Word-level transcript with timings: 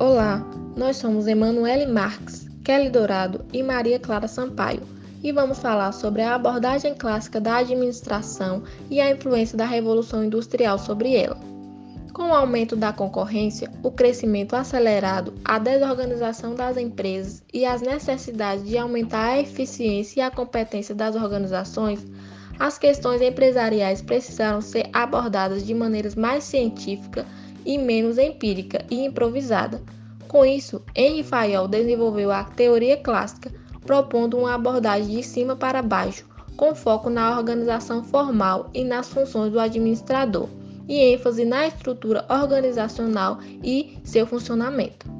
Olá, 0.00 0.42
nós 0.78 0.96
somos 0.96 1.26
Emanuele 1.26 1.84
Marques, 1.84 2.48
Kelly 2.64 2.88
Dourado 2.88 3.44
e 3.52 3.62
Maria 3.62 3.98
Clara 3.98 4.26
Sampaio 4.26 4.80
e 5.22 5.30
vamos 5.30 5.58
falar 5.58 5.92
sobre 5.92 6.22
a 6.22 6.34
abordagem 6.34 6.94
clássica 6.94 7.38
da 7.38 7.58
administração 7.58 8.62
e 8.88 8.98
a 8.98 9.10
influência 9.10 9.58
da 9.58 9.66
Revolução 9.66 10.24
Industrial 10.24 10.78
sobre 10.78 11.14
ela. 11.14 11.38
Com 12.14 12.30
o 12.30 12.32
aumento 12.32 12.76
da 12.76 12.94
concorrência, 12.94 13.70
o 13.82 13.90
crescimento 13.90 14.56
acelerado, 14.56 15.34
a 15.44 15.58
desorganização 15.58 16.54
das 16.54 16.78
empresas 16.78 17.42
e 17.52 17.66
as 17.66 17.82
necessidades 17.82 18.64
de 18.64 18.78
aumentar 18.78 19.32
a 19.32 19.40
eficiência 19.40 20.20
e 20.20 20.22
a 20.22 20.30
competência 20.30 20.94
das 20.94 21.14
organizações, 21.14 22.06
as 22.58 22.78
questões 22.78 23.20
empresariais 23.20 24.00
precisaram 24.00 24.62
ser 24.62 24.88
abordadas 24.94 25.62
de 25.62 25.74
maneiras 25.74 26.14
mais 26.14 26.44
científicas 26.44 27.26
e 27.64 27.78
menos 27.78 28.18
empírica 28.18 28.84
e 28.90 29.04
improvisada. 29.04 29.80
Com 30.28 30.44
isso, 30.44 30.82
Henri 30.94 31.22
Fayol 31.22 31.66
desenvolveu 31.66 32.30
a 32.30 32.44
teoria 32.44 32.96
clássica, 32.96 33.52
propondo 33.84 34.38
uma 34.38 34.54
abordagem 34.54 35.16
de 35.16 35.22
cima 35.22 35.56
para 35.56 35.82
baixo, 35.82 36.24
com 36.56 36.74
foco 36.74 37.10
na 37.10 37.36
organização 37.36 38.04
formal 38.04 38.70
e 38.72 38.84
nas 38.84 39.08
funções 39.08 39.52
do 39.52 39.58
administrador, 39.58 40.48
e 40.88 40.98
ênfase 41.12 41.44
na 41.44 41.66
estrutura 41.66 42.24
organizacional 42.28 43.38
e 43.62 43.98
seu 44.04 44.26
funcionamento. 44.26 45.19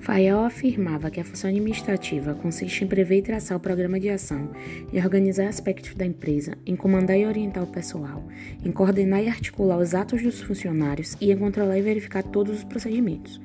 Fayol 0.00 0.44
afirmava 0.44 1.10
que 1.10 1.20
a 1.20 1.24
função 1.24 1.50
administrativa 1.50 2.34
consiste 2.34 2.84
em 2.84 2.86
prever 2.86 3.18
e 3.18 3.22
traçar 3.22 3.56
o 3.56 3.60
programa 3.60 4.00
de 4.00 4.08
ação, 4.08 4.50
em 4.90 4.98
organizar 4.98 5.46
aspectos 5.46 5.94
da 5.94 6.06
empresa, 6.06 6.56
em 6.64 6.74
comandar 6.74 7.18
e 7.18 7.26
orientar 7.26 7.62
o 7.62 7.66
pessoal, 7.66 8.26
em 8.64 8.72
coordenar 8.72 9.22
e 9.22 9.28
articular 9.28 9.78
os 9.78 9.94
atos 9.94 10.22
dos 10.22 10.40
funcionários 10.40 11.16
e 11.20 11.30
em 11.30 11.36
controlar 11.36 11.78
e 11.78 11.82
verificar 11.82 12.22
todos 12.22 12.58
os 12.58 12.64
procedimentos. 12.64 13.40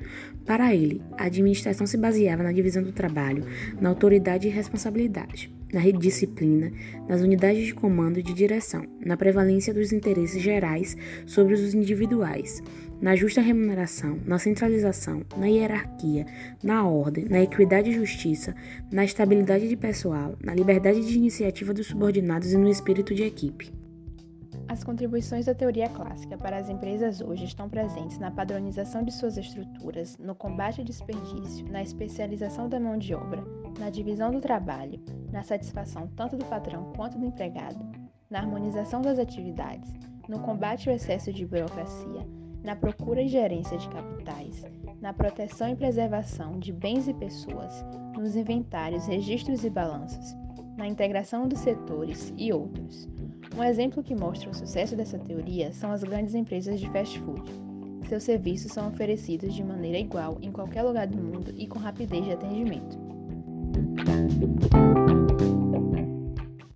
Para 0.46 0.74
ele, 0.74 1.02
a 1.18 1.24
administração 1.24 1.86
se 1.86 1.98
baseava 1.98 2.42
na 2.42 2.52
divisão 2.52 2.82
do 2.82 2.92
trabalho, 2.92 3.44
na 3.78 3.90
autoridade 3.90 4.48
e 4.48 4.50
responsabilidade, 4.50 5.54
na 5.72 5.80
disciplina, 5.80 6.72
nas 7.08 7.20
unidades 7.20 7.66
de 7.66 7.74
comando 7.74 8.18
e 8.18 8.22
de 8.22 8.32
direção, 8.32 8.84
na 9.04 9.16
prevalência 9.16 9.74
dos 9.74 9.92
interesses 9.92 10.42
gerais 10.42 10.96
sobre 11.26 11.54
os 11.54 11.74
individuais 11.74 12.62
na 13.00 13.14
justa 13.14 13.40
remuneração, 13.40 14.18
na 14.24 14.38
centralização, 14.38 15.22
na 15.36 15.46
hierarquia, 15.46 16.26
na 16.62 16.86
ordem, 16.86 17.26
na 17.26 17.42
equidade 17.42 17.90
e 17.90 17.94
justiça, 17.94 18.54
na 18.90 19.04
estabilidade 19.04 19.68
de 19.68 19.76
pessoal, 19.76 20.36
na 20.42 20.54
liberdade 20.54 21.06
de 21.06 21.16
iniciativa 21.16 21.74
dos 21.74 21.88
subordinados 21.88 22.52
e 22.52 22.56
no 22.56 22.68
espírito 22.68 23.14
de 23.14 23.24
equipe. 23.24 23.75
As 24.76 24.84
contribuições 24.84 25.46
da 25.46 25.54
teoria 25.54 25.88
clássica 25.88 26.36
para 26.36 26.58
as 26.58 26.68
empresas 26.68 27.22
hoje 27.22 27.46
estão 27.46 27.66
presentes 27.66 28.18
na 28.18 28.30
padronização 28.30 29.02
de 29.02 29.10
suas 29.10 29.38
estruturas, 29.38 30.18
no 30.18 30.34
combate 30.34 30.82
ao 30.82 30.84
desperdício, 30.84 31.66
na 31.72 31.82
especialização 31.82 32.68
da 32.68 32.78
mão 32.78 32.98
de 32.98 33.14
obra, 33.14 33.42
na 33.80 33.88
divisão 33.88 34.30
do 34.30 34.38
trabalho, 34.38 35.02
na 35.32 35.42
satisfação 35.42 36.06
tanto 36.14 36.36
do 36.36 36.44
patrão 36.44 36.92
quanto 36.94 37.16
do 37.16 37.24
empregado, 37.24 37.82
na 38.28 38.40
harmonização 38.40 39.00
das 39.00 39.18
atividades, 39.18 39.90
no 40.28 40.40
combate 40.40 40.90
ao 40.90 40.94
excesso 40.94 41.32
de 41.32 41.46
burocracia, 41.46 42.28
na 42.62 42.76
procura 42.76 43.22
e 43.22 43.28
gerência 43.28 43.78
de 43.78 43.88
capitais, 43.88 44.62
na 45.00 45.10
proteção 45.10 45.70
e 45.70 45.74
preservação 45.74 46.58
de 46.58 46.70
bens 46.70 47.08
e 47.08 47.14
pessoas, 47.14 47.82
nos 48.14 48.36
inventários, 48.36 49.06
registros 49.06 49.64
e 49.64 49.70
balanços, 49.70 50.36
na 50.76 50.86
integração 50.86 51.48
dos 51.48 51.60
setores 51.60 52.30
e 52.36 52.52
outros. 52.52 53.15
Um 53.56 53.64
exemplo 53.64 54.02
que 54.02 54.14
mostra 54.14 54.50
o 54.50 54.54
sucesso 54.54 54.94
dessa 54.94 55.18
teoria 55.18 55.72
são 55.72 55.90
as 55.90 56.04
grandes 56.04 56.34
empresas 56.34 56.78
de 56.78 56.90
fast 56.90 57.18
food. 57.20 57.50
Seus 58.06 58.22
serviços 58.22 58.70
são 58.70 58.88
oferecidos 58.88 59.54
de 59.54 59.64
maneira 59.64 59.98
igual 59.98 60.36
em 60.42 60.52
qualquer 60.52 60.82
lugar 60.82 61.06
do 61.06 61.16
mundo 61.16 61.54
e 61.56 61.66
com 61.66 61.78
rapidez 61.78 62.24
de 62.26 62.32
atendimento. 62.32 62.98